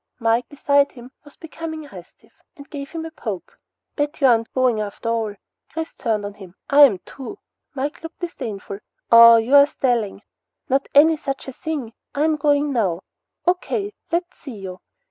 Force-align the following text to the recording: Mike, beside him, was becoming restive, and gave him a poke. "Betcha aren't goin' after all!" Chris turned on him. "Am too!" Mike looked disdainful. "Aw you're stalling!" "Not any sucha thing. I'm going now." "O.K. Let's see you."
Mike, 0.19 0.49
beside 0.49 0.91
him, 0.93 1.11
was 1.23 1.35
becoming 1.37 1.87
restive, 1.91 2.31
and 2.57 2.71
gave 2.71 2.89
him 2.89 3.05
a 3.05 3.11
poke. 3.11 3.59
"Betcha 3.95 4.25
aren't 4.25 4.51
goin' 4.51 4.79
after 4.79 5.07
all!" 5.09 5.35
Chris 5.71 5.93
turned 5.93 6.25
on 6.25 6.33
him. 6.33 6.55
"Am 6.71 6.97
too!" 7.05 7.37
Mike 7.75 8.01
looked 8.01 8.17
disdainful. 8.19 8.79
"Aw 9.11 9.35
you're 9.35 9.67
stalling!" 9.67 10.23
"Not 10.67 10.87
any 10.95 11.17
sucha 11.17 11.51
thing. 11.53 11.93
I'm 12.15 12.35
going 12.35 12.73
now." 12.73 13.01
"O.K. 13.45 13.93
Let's 14.11 14.35
see 14.39 14.55
you." 14.57 14.79